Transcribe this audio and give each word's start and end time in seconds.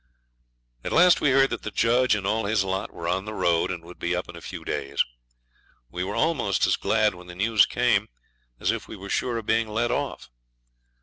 At 0.83 0.91
last 0.93 1.21
we 1.21 1.29
heard 1.29 1.51
that 1.51 1.61
the 1.61 1.69
judge 1.69 2.15
and 2.15 2.25
all 2.25 2.45
his 2.45 2.63
lot 2.63 2.91
were 2.91 3.07
on 3.07 3.25
the 3.25 3.35
road, 3.35 3.69
and 3.69 3.83
would 3.85 3.99
be 3.99 4.15
up 4.15 4.27
in 4.27 4.35
a 4.35 4.41
few 4.41 4.65
days. 4.65 5.05
We 5.91 6.03
were 6.03 6.15
almost 6.15 6.65
as 6.65 6.75
glad 6.75 7.13
when 7.13 7.27
the 7.27 7.35
news 7.35 7.67
came 7.67 8.09
as 8.59 8.71
if 8.71 8.87
we 8.87 8.95
were 8.95 9.09
sure 9.09 9.37
of 9.37 9.45
being 9.45 9.67
let 9.67 9.91
off. 9.91 10.31